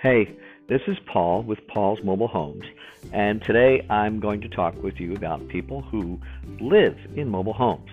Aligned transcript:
Hey, 0.00 0.38
this 0.68 0.80
is 0.86 0.96
Paul 1.12 1.42
with 1.42 1.58
Paul's 1.66 2.04
Mobile 2.04 2.28
Homes, 2.28 2.62
and 3.12 3.42
today 3.42 3.84
I'm 3.90 4.20
going 4.20 4.40
to 4.42 4.48
talk 4.48 4.80
with 4.80 5.00
you 5.00 5.12
about 5.12 5.48
people 5.48 5.82
who 5.82 6.20
live 6.60 6.96
in 7.16 7.28
mobile 7.28 7.52
homes. 7.52 7.90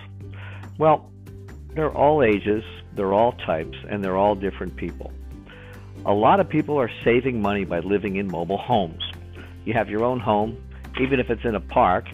Well, 0.78 1.12
they're 1.74 1.92
all 1.92 2.22
ages, 2.22 2.64
they're 2.94 3.12
all 3.12 3.32
types, 3.32 3.76
and 3.90 4.04
they're 4.04 4.18
all 4.18 4.36
different 4.36 4.76
people. 4.76 5.12
A 6.06 6.14
lot 6.14 6.40
of 6.40 6.48
people 6.48 6.80
are 6.80 6.92
saving 7.04 7.42
money 7.42 7.66
by 7.66 7.80
living 7.80 8.18
in 8.18 8.28
mobile 8.28 8.60
homes. 8.60 9.02
You 9.66 9.74
have 9.74 9.90
your 9.90 10.04
own 10.04 10.20
home, 10.20 10.64
even 11.02 11.20
if 11.20 11.32
it's 11.32 11.44
in 11.44 11.56
a 11.56 11.60
park, 11.60 12.06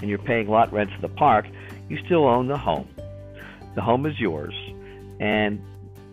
and 0.00 0.08
you're 0.08 0.18
paying 0.18 0.46
lot 0.46 0.72
rent 0.72 0.90
to 0.94 1.00
the 1.00 1.12
park, 1.12 1.48
you 1.88 1.98
still 2.06 2.24
own 2.24 2.46
the 2.46 2.56
home. 2.56 2.88
The 3.74 3.82
home 3.82 4.06
is 4.06 4.20
yours, 4.20 4.54
and 5.18 5.60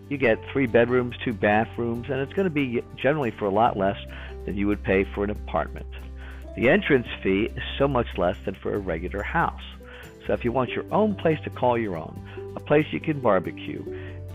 you 0.09 0.17
get 0.17 0.39
three 0.51 0.67
bedrooms, 0.67 1.15
two 1.23 1.33
bathrooms, 1.33 2.09
and 2.09 2.19
it's 2.19 2.33
going 2.33 2.45
to 2.45 2.53
be 2.53 2.81
generally 2.95 3.31
for 3.31 3.45
a 3.45 3.51
lot 3.51 3.77
less 3.77 3.97
than 4.45 4.55
you 4.55 4.67
would 4.67 4.83
pay 4.83 5.03
for 5.03 5.23
an 5.23 5.29
apartment. 5.29 5.87
The 6.55 6.69
entrance 6.69 7.07
fee 7.21 7.49
is 7.55 7.63
so 7.77 7.87
much 7.87 8.07
less 8.17 8.37
than 8.45 8.55
for 8.55 8.73
a 8.73 8.79
regular 8.79 9.21
house. 9.21 9.61
So 10.25 10.33
if 10.33 10.43
you 10.43 10.51
want 10.51 10.71
your 10.71 10.85
own 10.91 11.15
place 11.15 11.39
to 11.43 11.49
call 11.49 11.77
your 11.77 11.97
own, 11.97 12.53
a 12.55 12.59
place 12.59 12.85
you 12.91 12.99
can 12.99 13.19
barbecue, 13.19 13.83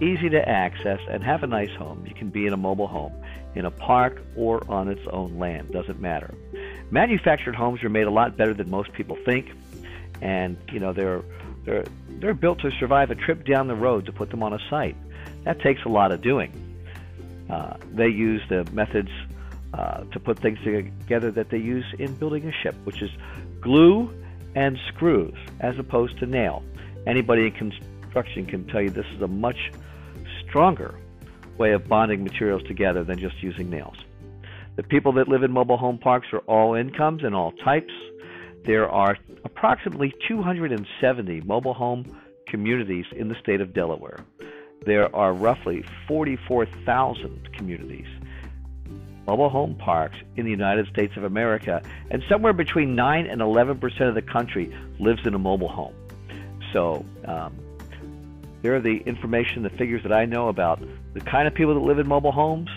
easy 0.01 0.29
to 0.31 0.49
access, 0.49 1.01
and 1.09 1.23
have 1.23 1.43
a 1.43 1.47
nice 1.47 1.75
home, 1.77 2.05
you 2.07 2.15
can 2.15 2.31
be 2.31 2.47
in 2.47 2.53
a 2.53 2.57
mobile 2.57 2.87
home, 2.87 3.13
in 3.55 3.65
a 3.65 3.71
park, 3.71 4.23
or 4.37 4.63
on 4.71 4.89
its 4.89 5.07
own 5.11 5.39
land. 5.39 5.71
Doesn't 5.73 6.01
matter. 6.01 6.35
Manufactured 6.91 7.55
homes 7.55 7.83
are 7.83 7.89
made 7.89 8.07
a 8.07 8.11
lot 8.11 8.37
better 8.37 8.55
than 8.55 8.71
most 8.71 8.93
people 8.93 9.17
think, 9.25 9.51
and 10.21 10.57
you 10.71 10.81
know 10.81 10.93
they're 10.93 11.23
they're 11.65 11.85
they're 12.21 12.35
built 12.35 12.61
to 12.61 12.71
survive 12.79 13.11
a 13.11 13.15
trip 13.15 13.47
down 13.47 13.67
the 13.69 13.75
road 13.75 14.07
to 14.07 14.13
put 14.13 14.31
them 14.31 14.43
on 14.43 14.53
a 14.53 14.59
site. 14.71 14.97
That 15.45 15.61
takes 15.61 15.85
a 15.85 15.89
lot 15.89 16.13
of 16.13 16.23
doing. 16.23 16.53
Uh, 17.51 17.77
they 17.93 18.09
use 18.09 18.41
the 18.49 18.65
methods 18.73 19.11
uh, 19.75 20.05
to 20.05 20.21
put 20.21 20.39
things 20.39 20.59
together 20.63 21.31
that 21.33 21.51
they 21.51 21.59
use 21.59 21.85
in 21.99 22.15
building 22.15 22.47
a 22.47 22.53
ship, 22.63 22.75
which 22.85 23.03
is 23.03 23.11
glue 23.61 24.11
and 24.55 24.79
screws 24.89 25.37
as 25.61 25.79
opposed 25.79 26.19
to 26.19 26.27
nail. 26.27 26.63
Anybody 27.07 27.47
in 27.47 27.53
construction 27.53 28.47
can 28.47 28.67
tell 28.69 28.81
you 28.81 28.91
this 28.91 29.07
is 29.15 29.23
a 29.23 29.29
much 29.29 29.73
stronger 30.47 30.95
way 31.59 31.73
of 31.73 31.89
bonding 31.89 32.23
materials 32.23 32.63
together 32.65 33.05
than 33.05 33.19
just 33.19 33.43
using 33.43 33.71
nails. 33.71 33.97
The 34.77 34.83
people 34.83 35.13
that 35.13 35.29
live 35.29 35.43
in 35.43 35.53
mobile 35.53 35.77
home 35.77 35.99
parks 35.99 36.29
are 36.33 36.41
all 36.41 36.75
incomes 36.75 37.25
and 37.25 37.35
all 37.35 37.53
types. 37.53 37.93
There 38.65 38.89
are 38.89 39.19
approximately 39.45 40.15
270 40.29 41.41
mobile 41.43 41.75
home 41.75 42.05
communities 42.47 43.07
in 43.13 43.29
the 43.29 43.35
state 43.37 43.61
of 43.61 43.75
Delaware. 43.75 44.21
There 44.85 45.15
are 45.15 45.33
roughly 45.33 45.85
44,000 46.07 47.53
communities, 47.55 48.07
mobile 49.27 49.49
home 49.49 49.77
parks 49.77 50.17
in 50.37 50.45
the 50.45 50.51
United 50.51 50.89
States 50.89 51.17
of 51.17 51.25
America, 51.25 51.83
and 52.11 52.23
somewhere 52.29 52.53
between 52.53 52.95
9 52.95 53.27
and 53.27 53.41
11 53.41 53.79
percent 53.79 54.09
of 54.09 54.15
the 54.15 54.23
country 54.23 54.75
lives 54.99 55.27
in 55.27 55.35
a 55.35 55.39
mobile 55.39 55.69
home. 55.69 55.95
So, 56.73 57.05
um, 57.25 57.57
there 58.63 58.75
are 58.77 58.81
the 58.81 58.99
information, 58.99 59.63
the 59.63 59.71
figures 59.71 60.03
that 60.05 60.13
I 60.13 60.25
know 60.25 60.49
about 60.49 60.81
the 61.15 61.21
kind 61.21 61.47
of 61.49 61.55
people 61.55 61.75
that 61.75 61.81
live 61.81 61.99
in 61.99 62.07
mobile 62.07 62.33
homes, 62.33 62.71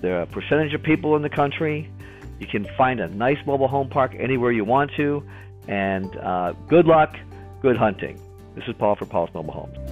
the 0.00 0.28
percentage 0.32 0.74
of 0.74 0.82
people 0.82 1.16
in 1.16 1.22
the 1.22 1.30
country. 1.30 1.90
You 2.38 2.46
can 2.46 2.66
find 2.76 3.00
a 3.00 3.08
nice 3.08 3.38
mobile 3.46 3.68
home 3.68 3.88
park 3.88 4.14
anywhere 4.18 4.52
you 4.52 4.64
want 4.64 4.92
to, 4.96 5.22
and 5.66 6.16
uh, 6.16 6.52
good 6.68 6.86
luck, 6.86 7.16
good 7.62 7.76
hunting. 7.76 8.20
This 8.54 8.64
is 8.66 8.74
Paul 8.78 8.96
for 8.96 9.06
Paul's 9.06 9.32
Mobile 9.34 9.52
Homes. 9.52 9.87